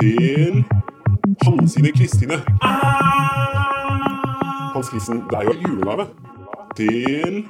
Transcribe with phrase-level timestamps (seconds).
[0.00, 0.64] Til
[1.42, 2.34] Hansine Kristine.
[4.74, 6.06] Hans Kristen, det er jo julegave.
[6.76, 7.48] Til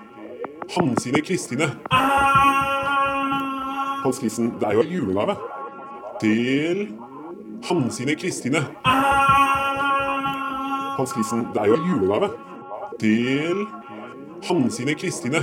[0.77, 1.65] Hansine Kristine.
[4.05, 5.37] Hans Kristen, det er jo julegave.
[6.21, 6.95] Til
[7.69, 8.59] Hansine Kristine.
[10.97, 12.29] Hans Kristen, det er jo julegave.
[13.01, 13.67] Til
[14.49, 15.39] Hansine Kristine.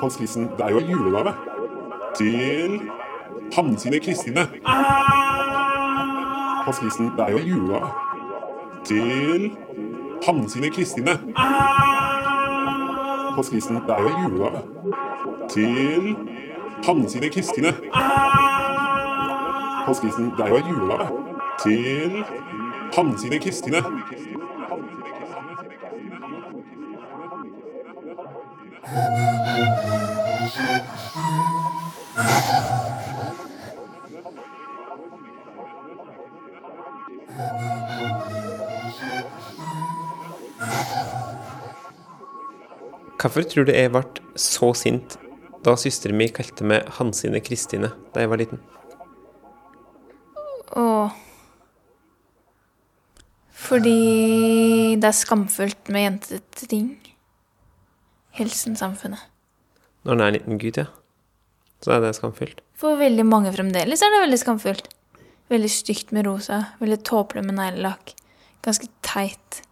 [0.00, 1.49] Hans Kristen, det er jo julegave.
[2.16, 2.80] Til
[3.56, 4.40] Hansine Kristine.
[6.64, 7.80] Hans Kristen, det er jo jula.
[8.84, 9.56] Til
[10.26, 11.10] Hansine Kristine.
[13.34, 14.50] Hans Kristen, det er jo jula.
[15.50, 16.16] Til
[16.84, 17.74] Hansine Kristine.
[19.86, 21.08] Hans Kristen, det er jo jula.
[21.62, 22.24] Til
[22.96, 23.82] Hansine Kristine.
[43.20, 44.00] Hvorfor tror du jeg ble
[44.34, 45.14] så sint
[45.62, 48.62] da søsteren min kalte meg Hansine Kristine da jeg var liten?
[50.76, 51.12] Åh.
[53.52, 56.88] Fordi det er skamfullt med jentete ting.
[58.34, 59.22] Hilsen samfunnet.
[60.02, 60.88] Når en er en liten gutt, ja.
[61.80, 62.58] Så er det skamfullt.
[62.76, 64.90] For veldig mange fremdeles er det veldig skamfullt.
[65.50, 68.12] Veldig stygt med rosa, veldig tåpelig med neglelakk.
[68.60, 69.62] Ganske teit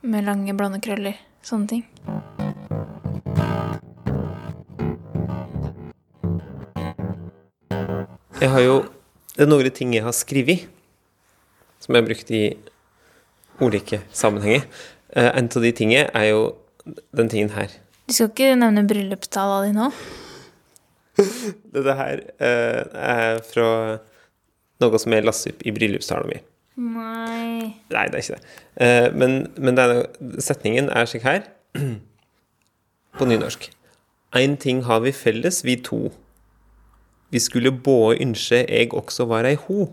[0.00, 1.18] med lange, blonde krøller.
[1.44, 1.84] Sånne ting.
[8.40, 8.82] Jeg har jo
[9.34, 10.68] Det er noen ting jeg har skrevet,
[11.82, 12.42] som jeg har brukt i
[13.58, 14.62] ulike sammenhenger.
[15.10, 16.44] Eh, en av de tingene er jo
[17.10, 17.66] den tingen her.
[18.06, 19.88] Du skal ikke nevne bryllupstala di nå?
[21.74, 23.68] Dette her eh, er fra
[24.82, 26.50] noe som jeg lastet opp i bryllupstalen min.
[26.74, 27.44] Nei
[27.94, 28.56] Nei, det er ikke det.
[28.82, 29.94] Eh, men men er,
[30.42, 31.46] setningen er slik her,
[33.18, 33.70] på nynorsk.
[34.34, 36.10] Ein ting har vi felles, vi to.
[37.30, 39.86] Vi skulle både ønske jeg også var ei ho.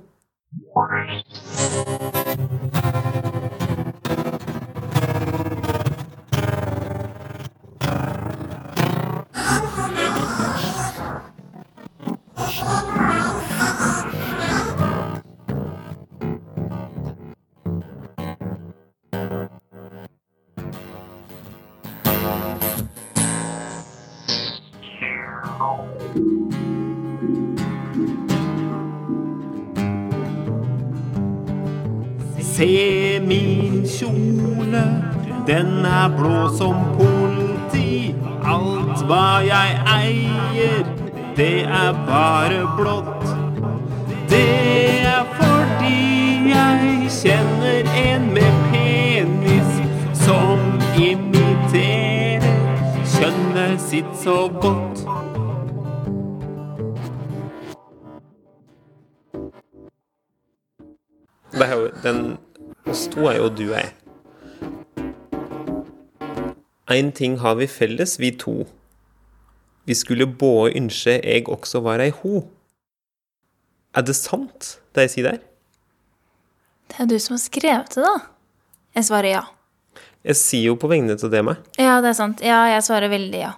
[32.62, 34.84] Se min kjole,
[35.48, 38.16] den er blå som politi.
[38.44, 40.84] Alt hva jeg eier,
[41.38, 43.26] det er bare blått.
[44.30, 49.82] Det er fordi jeg kjenner en med penis
[50.22, 50.60] som
[51.00, 52.46] imiterer
[53.16, 54.91] kjønnet sitt så godt.
[61.52, 62.22] Det er jo, den
[62.88, 63.92] oss to er jo du og jeg.
[66.92, 68.66] Én ting har vi felles, vi to.
[69.88, 72.44] Vi skulle både ønske jeg også var ei ho.
[73.96, 75.40] Er det sant, det jeg sier der?
[76.92, 78.14] Det er du som har skrevet det, da.
[78.96, 79.44] Jeg svarer ja.
[80.28, 81.60] Jeg sier jo på vegne av det meg.
[81.80, 82.44] Ja, det er sant.
[82.46, 83.54] Ja, jeg svarer veldig ja.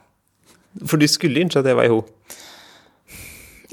[0.90, 2.03] For du skulle ønske at jeg var ei ho.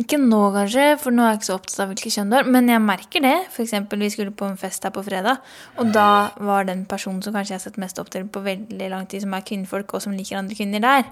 [0.01, 2.47] Ikke nå, kanskje, for nå er jeg ikke så opptatt av hvilket kjønn du har.
[2.49, 3.35] Men jeg merker det.
[3.61, 5.43] Eksempel, vi skulle på en fest her på fredag,
[5.77, 6.07] og da
[6.41, 9.27] var den personen som kanskje jeg har sett mest opp til på veldig lang tid,
[9.27, 11.05] som er kvinnfolk, og som liker andre kvinner der.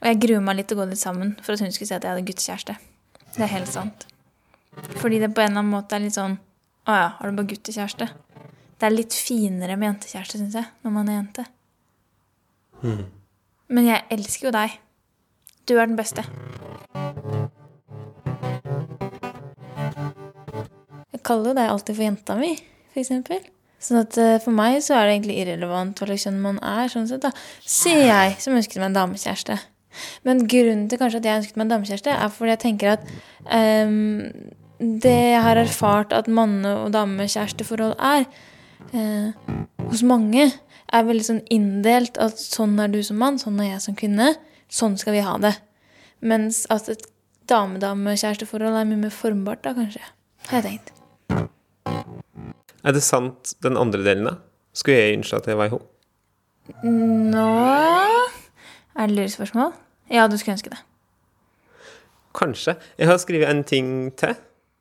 [0.00, 1.98] Og jeg gruer meg litt til å gå litt sammen for at hun skulle si
[1.98, 2.78] at jeg hadde guttekjæreste.
[3.36, 4.06] Det er helt sant.
[5.02, 6.38] Fordi det på en eller annen måte er litt sånn
[6.88, 8.06] Å ja, har du bare guttekjæreste?
[8.80, 11.44] Det er litt finere med jentekjæreste, syns jeg, når man er jente.
[13.68, 14.78] Men jeg elsker jo deg.
[15.68, 16.24] Du er den beste.
[21.26, 22.52] Kaller jo deg alltid for jenta mi,
[22.98, 23.42] eksempel.
[23.82, 26.90] Sånn at eh, for meg så er det egentlig irrelevant hva slags kjønn man er.
[26.92, 27.32] sånn sett da.
[27.66, 29.58] Sier jeg, som ønsket meg en damekjæreste.
[30.26, 33.10] Men grunnen til kanskje at jeg ønsket meg en damekjæreste, er fordi jeg tenker at
[33.90, 34.30] um,
[35.02, 38.24] det jeg har erfart at manne- og damekjæresteforhold er,
[38.94, 39.58] uh,
[39.90, 40.48] hos mange,
[40.92, 44.32] er veldig sånn inndelt at sånn er du som mann, sånn er jeg som kvinne,
[44.72, 45.56] sånn skal vi ha det.
[46.22, 47.06] Mens at et
[47.50, 50.04] dame-dame-kjæresteforhold er mye mer formbart, da, kanskje.
[50.48, 51.01] Har jeg tenkt.
[51.86, 54.34] Er det sant, den andre delen, da?
[54.74, 55.80] Skulle jeg ønske at jeg var i ho?
[56.86, 57.48] Nå
[58.96, 59.72] Er det lurespørsmål?
[60.10, 60.80] Ja, du skulle ønske det.
[62.34, 62.76] Kanskje.
[62.98, 64.34] Jeg har skrevet en ting til,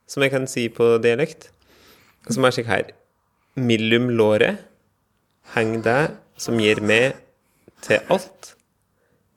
[0.07, 1.49] som jeg kan si på dialekt,
[2.29, 2.91] som er slik her.
[3.55, 4.61] Millum låret
[5.55, 7.17] heng det som gir meg
[7.83, 8.53] til alt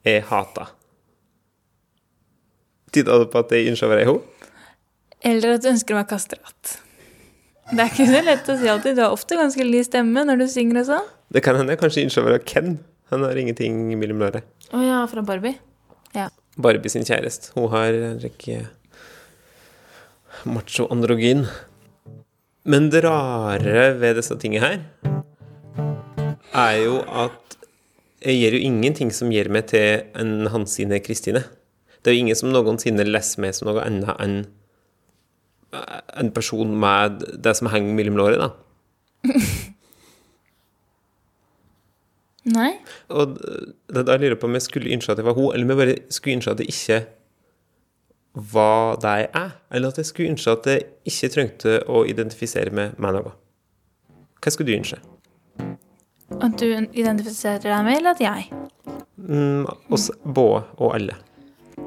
[0.05, 0.69] jeg hata.
[2.94, 4.19] Tyder det på at jeg ønsker å være ho?
[5.25, 6.75] Eller at du ønsker å være kastrat.
[7.70, 8.99] Det er ikke så lett å si alltid.
[8.99, 11.06] Du har ofte ganske lys stemme når du synger og sånn.
[11.32, 12.76] Det kan hende jeg kanskje ønsker av Ken.
[13.12, 14.44] Han har ingenting mellom låret.
[14.75, 15.56] Å ja, fra Barbie.
[16.16, 16.28] Ja.
[16.61, 17.55] Barbie sin kjæreste.
[17.56, 18.66] Hun har en rekke
[20.44, 21.46] macho-androgyn.
[22.69, 24.78] Men det rare ved disse tingene her
[26.55, 27.56] er jo at
[28.25, 31.43] jeg gjør jo ingenting som gjør meg til en Hansine Kristine.
[32.00, 34.38] Det er jo ingen som noensinne leser meg som noe annet enn
[36.21, 38.50] en person med det som henger mellom låret, da.
[42.44, 42.75] Nei?
[43.09, 43.38] Og
[43.88, 45.73] da da lurer jeg på om jeg skulle ønske at det var hun, eller om
[45.73, 46.99] jeg bare skulle ønske at det ikke
[48.55, 49.50] var det jeg er.
[49.71, 53.35] Eller at jeg skulle ønske at jeg ikke trengte å identifisere meg med noe.
[54.43, 55.00] Hva skulle du ønske?
[56.43, 58.49] At du identifiserer deg med, eller at jeg?
[59.17, 61.17] Mm, oss både og alle.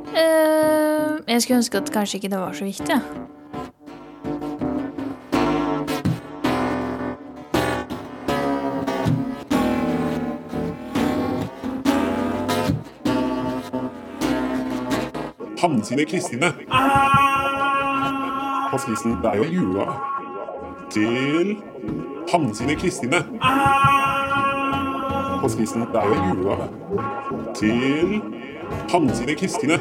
[0.08, 2.96] Uh, jeg skulle ønske at kanskje ikke det var så viktig.
[2.96, 3.37] Ja.
[15.62, 16.54] Hanne sine Kristine.
[18.70, 19.86] Hans Kristen, det er jo jula.
[20.90, 21.58] Til
[22.32, 23.16] Hanne sine Kristine.
[25.42, 26.56] Hans Kristen, det er jo jula.
[27.56, 28.22] Til
[28.92, 29.80] Hanne sine Kristine.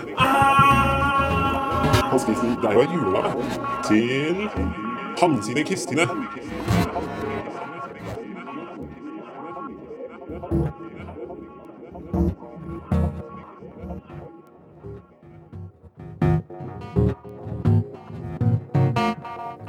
[2.10, 3.22] Hans Kristen, det er jo jula.
[3.84, 4.48] Til
[5.20, 6.08] Hanne sine Kristine.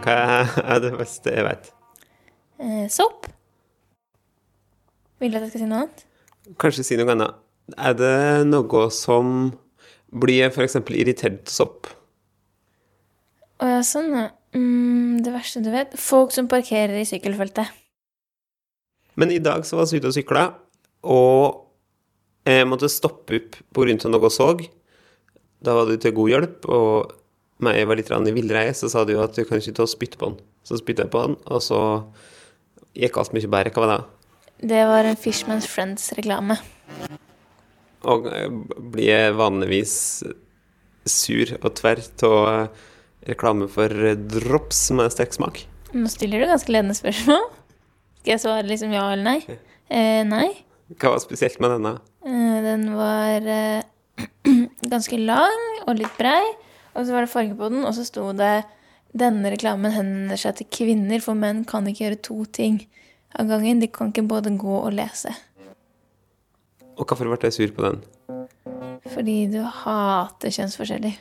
[0.08, 1.66] Hva er det beste jeg vet?
[2.64, 3.26] Eh, sopp?
[5.20, 6.06] Vil du at jeg skal si noe annet?
[6.64, 7.36] Kanskje si noe annet.
[7.76, 9.52] Er det noe som
[10.16, 10.78] blir f.eks.
[10.96, 11.92] irritert sopp?
[13.60, 14.30] Å ja, sånn, ja.
[14.56, 17.68] Mm, det verste du vet Folk som parkerer i sykkelfeltet.
[19.20, 20.48] Men i dag så var vi ute og sykla,
[21.04, 23.60] og jeg måtte stoppe opp
[24.08, 24.54] av noe jeg så.
[25.60, 27.18] Da var du til god hjelp, og
[27.58, 30.20] jeg var litt i villreie, så sa du at du kan ikke ta og spytte
[30.22, 30.42] på den.
[30.68, 31.80] Så spytta jeg på den, og så
[32.98, 33.74] gikk alt mye bedre.
[33.74, 34.04] Hva var det?
[34.74, 36.58] Det var en Fishman's Friends-reklame.
[38.08, 38.28] Og
[38.94, 39.96] blir jeg vanligvis
[41.08, 42.70] sur og tverr av
[43.28, 43.92] reklame for
[44.32, 45.64] drops med sterk smak.
[45.96, 47.44] Nå stiller du ganske ledende spørsmål.
[48.22, 49.58] Skal jeg svare liksom ja eller nei?
[49.88, 50.50] Eh, nei.
[51.00, 51.94] Hva var spesielt med denne?
[52.28, 53.86] Eh, den var eh,
[54.94, 56.44] ganske lang og litt brei,
[56.98, 58.66] og så var det farge på den, og så sto det
[59.18, 62.82] denne reklamen henvender seg til kvinner, for menn kan ikke gjøre to ting
[63.38, 63.82] av gangen.
[63.82, 65.32] De kan ikke både gå og lese.
[66.98, 68.02] Og hvorfor ble jeg sur på den?
[69.14, 71.16] Fordi du hater kjønnsforskjeller.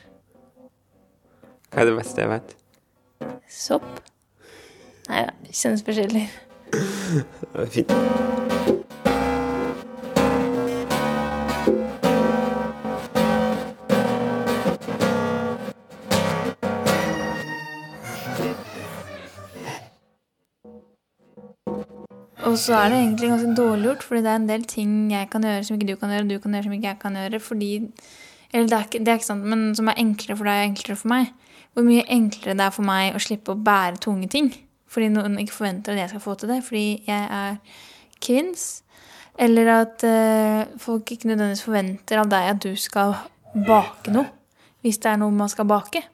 [1.71, 2.57] Hva er det beste jeg vet?
[3.53, 4.01] Sopp?
[5.11, 6.41] Nei da, kjønnsforskjeller.
[6.73, 8.86] Det var fint.
[22.57, 25.29] Og så er det egentlig ganske dårlig gjort, fordi det er en del ting jeg
[25.29, 27.19] kan gjøre som ikke du kan gjøre, og du kan gjøre som ikke jeg kan
[27.21, 27.73] gjøre, fordi
[28.55, 30.69] Eller det er ikke, det er ikke sant, men som er enklere for deg og
[30.71, 31.27] enklere for meg.
[31.75, 34.49] Hvor mye enklere det er for meg å slippe å bære tunge ting.
[34.89, 37.59] Fordi noen ikke forventer at jeg skal få til det, fordi jeg er
[38.25, 38.65] kvinns.
[39.39, 43.19] Eller at eh, folk ikke nødvendigvis forventer av deg at du skal
[43.67, 44.31] bake noe.
[44.81, 46.07] Hvis det er noe man skal bake.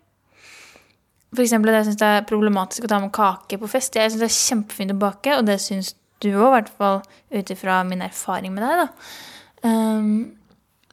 [1.30, 3.94] For eksempel jeg syns det er problematisk å ta med kake på fest.
[3.94, 7.02] Jeg syns det er kjempefint å bake, og det syns du òg, i hvert fall
[7.32, 8.84] ut ifra min erfaring med deg.
[8.84, 8.88] da.
[9.62, 10.14] Um,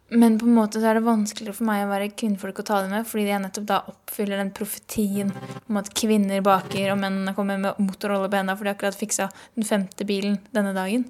[0.09, 2.79] men på en måte så er det vanskeligere for meg å være kvinnfolk å ta
[2.81, 5.29] det med, fordi jeg nettopp da oppfyller den profetien
[5.69, 9.29] om at kvinner baker, og mennene kommer med motorrolle på henda fordi de akkurat fiksa
[9.53, 11.05] den femte bilen denne dagen.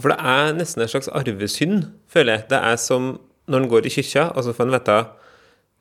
[0.00, 2.48] For det er nesten en slags arvesynd, føler jeg.
[2.54, 3.12] Det er som
[3.52, 4.96] når en går i kyrkja, og så får en vite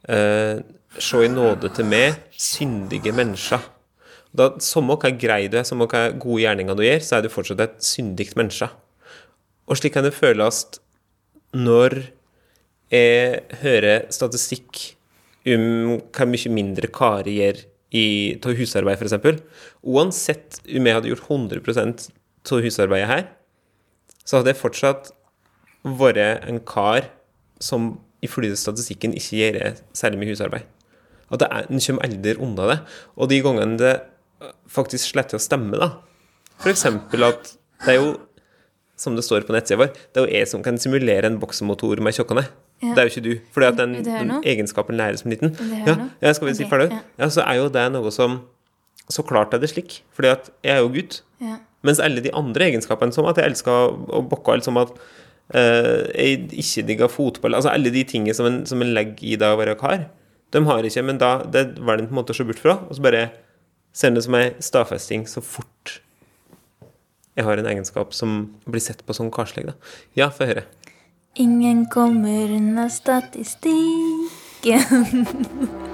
[0.09, 0.61] eh,
[0.99, 3.63] Se i nåde til meg, syndige mennesker.
[4.35, 7.31] Da, Samme hva grei du er, samme hva gode gjerninger du gjør, så er du
[7.31, 8.67] fortsatt et syndig menneske.
[9.71, 10.65] Og slik kan det føles
[11.55, 12.01] når
[12.91, 14.81] jeg hører statistikk
[15.47, 19.41] om hva mye mindre karer gjør av husarbeid, f.eks.
[19.83, 22.05] Uansett om jeg hadde gjort 100%
[22.51, 23.25] av husarbeidet her,
[24.23, 25.11] så hadde jeg fortsatt
[25.83, 27.09] vært en kar
[27.63, 27.93] som
[28.25, 30.67] ifølge statistikken ikke gjør særlig mye husarbeid.
[31.31, 32.79] At det er, En kommer aldri unna det.
[33.17, 33.93] Og de gangene det
[34.71, 35.91] faktisk sletter å stemme, da
[36.61, 36.85] F.eks.
[36.85, 37.53] at
[37.85, 38.09] det er jo,
[38.99, 42.01] som det står på nettsida vår, det er jo jeg som kan simulere en boksemotor
[42.05, 42.51] med kjøkkenet.
[42.81, 42.93] Ja.
[42.93, 43.31] Det er jo ikke du.
[43.53, 45.55] fordi at den, den egenskapen læres som liten.
[45.85, 46.91] Ja, ja, skal vi si Ok, ferdig?
[46.93, 47.01] ja.
[47.21, 48.41] Ja, så er jo det noe som
[49.11, 50.03] Så klart er det slik.
[50.15, 51.17] Fordi at jeg er jo gutt.
[51.41, 51.57] Ja.
[51.83, 54.93] Mens alle de andre egenskapene, som at jeg elsker å bokke, eller som at
[55.53, 59.39] eh, jeg ikke digger fotball Altså alle de tingene som en, som en legger i
[59.39, 60.07] det å være kar,
[60.51, 62.77] de har ikke, men da det velger en på en måte å se bort fra,
[62.87, 63.27] og så bare
[63.95, 65.99] ser det som ei stadfesting så fort
[67.35, 68.29] jeg har en egenskap som
[68.67, 69.65] blir sett på som karslig.
[69.69, 69.73] Da.
[70.19, 70.63] Ja, få høre.
[71.39, 74.19] Ingen kommer unna statistikken.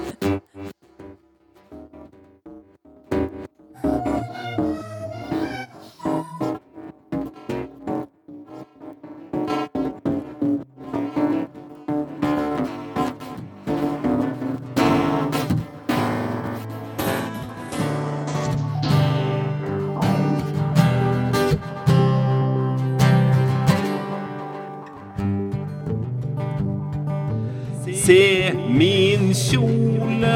[29.49, 30.35] kjole,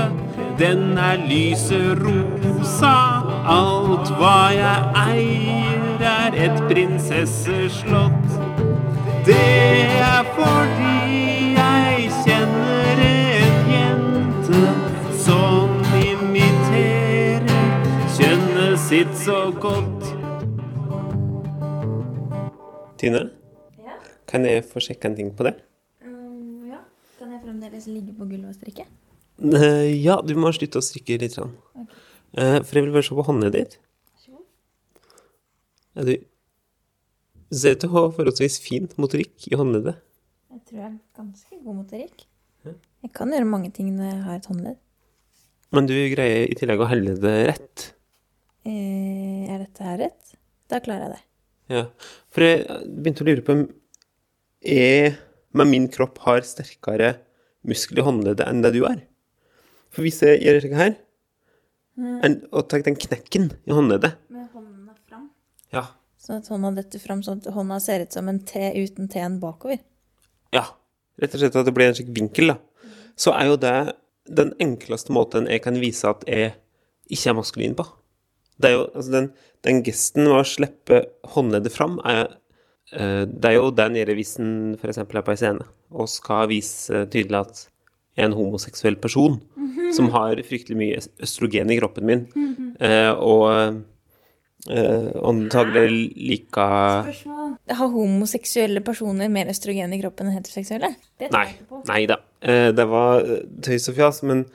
[0.59, 2.95] den er lyserosa.
[3.51, 8.29] Alt hva jeg eier, er et prinsesseslott.
[9.25, 9.37] Det
[10.01, 14.61] er fordi jeg kjenner en jente
[15.21, 17.45] som imiterer
[18.17, 20.09] kjønnet sitt så godt.
[23.01, 23.27] Tine,
[24.29, 25.55] kan jeg få sjekke en ting på det?
[26.69, 26.81] ja.
[27.19, 28.85] Kan jeg fremdeles ligge på gulvet og strikke?
[29.41, 31.37] Eh, ja, du må slutte å strikke litt.
[31.37, 31.53] Sånn.
[32.37, 33.79] Eh, for jeg vil bare se på håndet ditt.
[35.91, 36.13] Ja, du
[37.51, 39.97] ser ut til å ha forholdsvis fin motorikk i håndleddet.
[40.51, 42.27] Jeg tror jeg er ganske god motorikk.
[43.01, 44.79] Jeg kan gjøre mange ting når jeg har et håndledd.
[45.71, 47.85] Men du greier i tillegg å helle det rett.
[48.67, 50.33] Eh, er dette her rett?
[50.71, 51.21] Da klarer jeg det.
[51.71, 51.83] Ja.
[52.31, 53.67] For jeg begynte å lure på om
[54.61, 55.15] jeg
[55.57, 57.15] med min kropp har sterkere
[57.67, 59.01] muskel i håndleddet enn det du har.
[59.91, 60.93] For hvis jeg gjør slik her,
[62.01, 65.25] en, og tar den knekken i håndleddet Med hånda fram.
[65.73, 65.83] Ja.
[66.21, 69.39] Sånn at hånda detter fram, sånn at hånda ser ut som en T uten T-en
[69.41, 69.81] bakover.
[70.55, 70.63] Ja,
[71.21, 72.87] rett og slett at det blir en slik vinkel, da.
[73.19, 73.75] Så er jo det
[74.31, 76.53] den enkleste måten jeg kan vise at jeg
[77.11, 77.85] ikke er maskulin på.
[78.61, 79.31] Det er jo, altså den,
[79.65, 81.01] den gesten med å slippe
[81.33, 82.37] håndleddet fram, er,
[82.93, 85.01] eh, det er jo den gjør hvis en f.eks.
[85.01, 87.70] er på en scene og skal vise tydelig at jeg
[88.19, 89.39] en homoseksuell person
[89.95, 92.21] som har fryktelig mye østrogen i kroppen min,
[92.79, 93.47] eh, og
[94.71, 96.67] eh, antagelig like
[97.71, 100.93] Har homoseksuelle personer mer østrogen i kroppen enn heteroseksuelle?
[101.31, 101.47] Nei,
[101.89, 102.21] nei da.
[102.41, 103.25] Eh, Det var
[103.63, 104.45] tøys og fjas, men,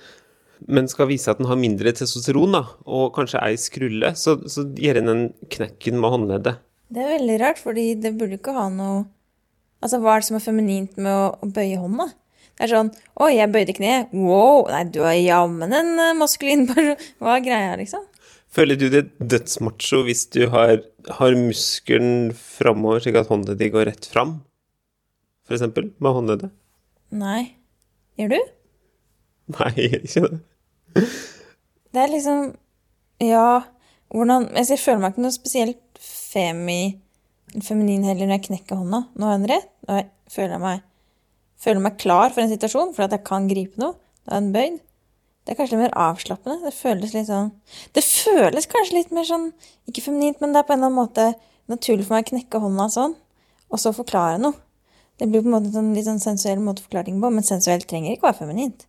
[0.68, 4.64] men skal vise at den har mindre testosteron, da, og kanskje ei skrulle, så, så
[4.72, 6.62] gjør den den knekken med håndleddet.
[6.88, 9.04] Det er veldig rart, fordi det burde ikke ha noe
[9.84, 12.06] Altså, hva er det som er feminint med å, å bøye hånda?
[12.56, 14.12] Det er sånn Å, jeg bøyde kneet.
[14.16, 14.66] Wow!
[14.72, 16.96] Nei, du er jammen en eh, maskulin person.
[17.22, 18.04] Hva er greia, liksom?
[18.56, 20.78] Føler du det dødsmacho hvis du har,
[21.18, 24.38] har muskelen framover, slik at hånda di går rett fram?
[25.46, 26.54] For eksempel, med håndleddet?
[27.14, 27.42] Nei.
[28.16, 28.52] Gjør du?
[29.56, 31.08] Nei, jeg gjør ikke det.
[31.92, 32.54] Det er liksom
[33.22, 33.62] Ja,
[34.12, 36.80] hvordan altså, Jeg føler meg ikke noe spesielt femi
[37.62, 39.04] feminin heller når jeg knekker hånda.
[39.14, 39.68] Nå har jeg den rett.
[39.86, 40.82] Nå jeg føler meg,
[41.60, 43.96] føler meg klar for en situasjon, for at jeg kan gripe noe.
[44.26, 44.80] Da er den bøyd.
[45.46, 46.58] Det er kanskje litt mer avslappende.
[46.66, 47.52] Det føles litt sånn
[47.94, 49.52] Det føles kanskje litt mer sånn
[49.86, 51.26] Ikke feminint, men det er på en eller annen måte
[51.70, 53.14] naturlig for meg å knekke hånda sånn,
[53.70, 54.54] og så forklare noe.
[55.18, 57.46] Det blir på en måte en litt sånn sensuell måte å forklare ting på, men
[57.46, 58.86] sensuelt trenger ikke å være feminint.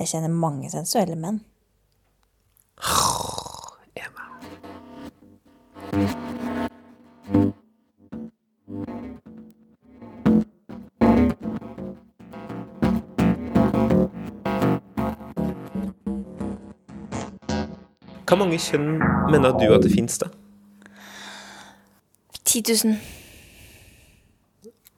[0.00, 1.42] Jeg kjenner mange sensuelle menn.
[18.26, 18.96] Hvor mange kjønn
[19.30, 20.32] mener du at det fins, da?
[22.46, 22.96] 10 000.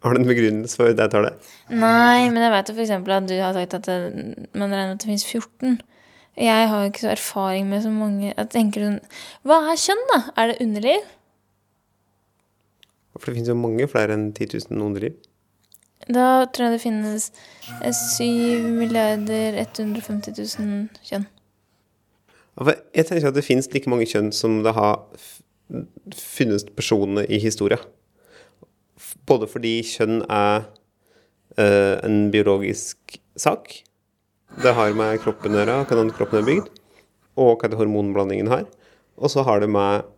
[0.04, 1.36] Har du en begrunnelse for det tallet?
[1.68, 3.96] Nei, men jeg vet jo for eksempel at du har sagt at det,
[4.54, 5.80] man regner at det finnes 14.
[6.38, 8.98] Jeg har jo ikke så erfaring med så mange Jeg tenker sånn
[9.42, 10.18] Hva er kjønn, da?
[10.38, 11.08] Er det underliv?
[13.18, 15.16] For det finnes jo mange flere enn 10 000 underliv.
[16.06, 17.26] Da tror jeg det finnes
[17.82, 21.26] eh, 7 milliarder 150 000 kjønn.
[22.58, 25.04] Jeg tenker at det finnes like mange kjønn som det har
[26.16, 27.78] funnes personer i historia.
[29.28, 30.64] Både fordi kjønn er
[31.58, 33.70] uh, en biologisk sak.
[34.58, 36.70] Det har med kroppen å gjøre, hvordan kroppen er bygd,
[37.38, 38.64] og hva det hormonblandingen har.
[39.18, 40.08] Og så har det med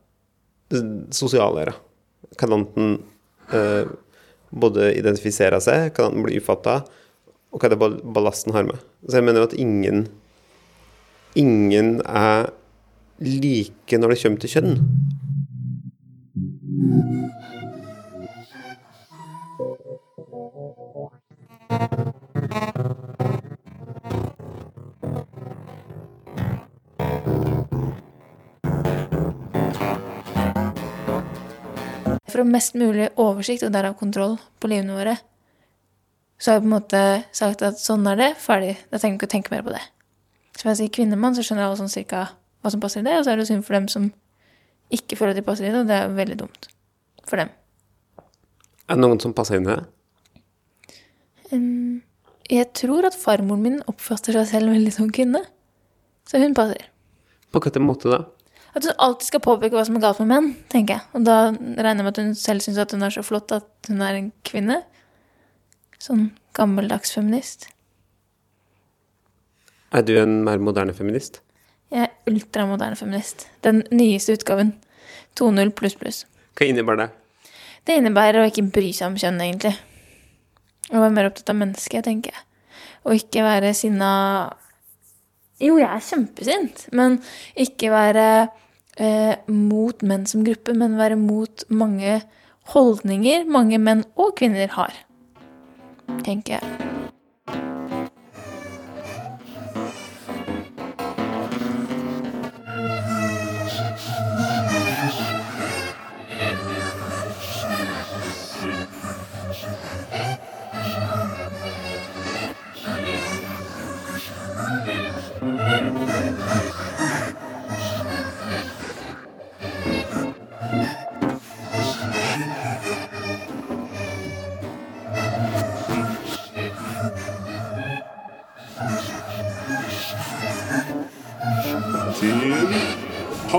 [1.12, 1.76] sosiale å gjøre.
[2.38, 2.97] Hvordan den
[3.52, 3.90] uh,
[4.50, 6.80] både identifiserer seg, hvordan den blir ufatta,
[7.50, 8.80] og hva det ball- ballasten har med.
[9.04, 10.06] Så jeg mener jo at ingen
[11.34, 12.50] ingen er
[13.20, 14.78] like når det kommer til kjønn.
[32.30, 35.16] For å mest mulig oversikt og derav kontroll på livene våre,
[36.40, 37.00] så har jeg på en måte
[37.37, 38.76] sagt at sånn er det, ferdig.
[38.88, 39.82] Da trenger vi ikke å tenke mer på det.
[40.60, 42.26] Så hvis jeg sier kvinnemann, så skjønner alle sånn cirka
[42.60, 44.10] hva som passer i det, og så er det synd for dem som
[44.92, 46.68] ikke føler at de passer i det, og det er veldig dumt
[47.24, 47.48] for dem.
[48.90, 49.86] Er det noen som passer inn i det?
[52.50, 55.40] Jeg tror at farmoren min oppfatter seg selv veldig som kvinne,
[56.28, 56.90] så hun passer.
[57.54, 58.20] På hvilken måte da?
[58.76, 61.08] At hun alltid skal påpeke hva som er galt med menn, tenker jeg.
[61.16, 63.88] Og da regner jeg med at hun selv syns at hun er så flott at
[63.88, 64.82] hun er en kvinne.
[66.02, 67.70] Sånn gammeldags feminist.
[69.90, 71.40] Er du en mer moderne feminist?
[71.90, 73.49] Jeg er ultramoderne feminist.
[73.64, 74.76] Den nyeste utgaven.
[75.38, 76.20] 2.0 pluss pluss.
[76.54, 77.09] Hva innebærer det?
[77.87, 79.75] Det innebærer å ikke bry seg om kjønn, egentlig.
[80.90, 82.47] Å være mer opptatt av mennesket, tenker jeg.
[83.08, 84.10] Og ikke være sinna
[85.60, 87.19] Jo, jeg er kjempesint, men
[87.58, 88.26] ikke være
[88.97, 92.21] eh, mot menn som gruppe, men være mot mange
[92.73, 94.95] holdninger mange menn og kvinner har.
[96.25, 96.91] Tenker jeg.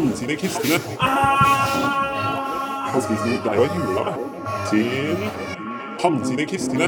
[0.01, 0.77] Hansine Kristine.
[2.91, 4.13] Hans Kristine, det er jo jula.
[4.69, 5.17] Til
[6.01, 6.87] Hansine kristne.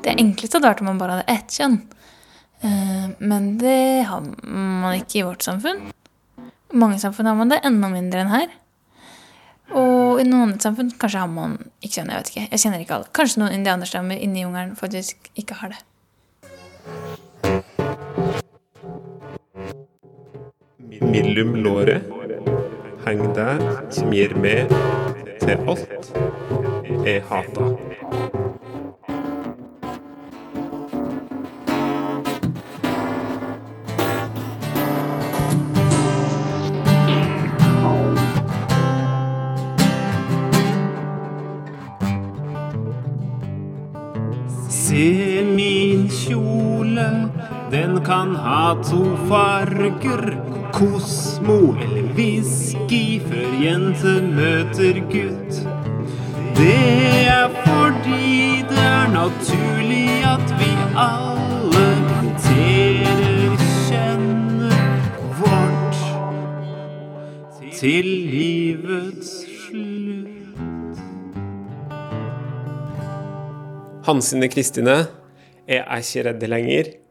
[0.00, 1.76] Det enkleste hadde vært om man bare hadde ett kjønn.
[2.64, 5.90] Eh, Men det har man ikke i vårt samfunn.
[6.72, 8.48] I mange samfunn har man det enda mindre enn her.
[9.76, 12.14] Og i noen andre samfunn kanskje har man ikke kjønn.
[12.16, 12.48] Jeg vet ikke.
[12.48, 13.12] Jeg kjenner ikke alle.
[13.12, 15.84] Kanskje noen indianerstammer inni jungelen faktisk ikke har det.
[21.14, 22.02] Millum låret
[23.04, 23.60] heng der
[23.94, 24.72] som gir meg
[25.38, 26.08] til alt
[27.06, 27.68] jeg hata.
[48.04, 50.24] Kan ha to farger.
[50.74, 55.60] Kosmo eller whisky før jente møter gutt.
[56.58, 60.70] Det er fordi det er naturlig at vi
[61.04, 63.54] alle inviterer
[63.86, 64.98] kjønnet
[65.38, 66.02] vårt
[67.78, 71.00] til livets slutt.
[74.10, 74.98] Hansine Kristine,
[75.66, 77.03] er ikke redd lenger.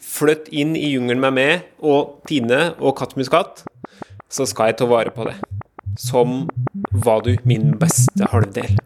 [0.00, 3.64] Flytt inn i jungelen med meg og Tine og Kattmuskat,
[4.32, 5.36] så skal jeg ta vare på det.
[6.00, 6.48] Som
[7.04, 8.78] var du min beste halvdel.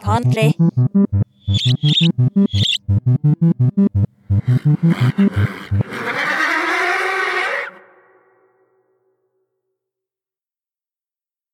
[0.00, 0.56] country.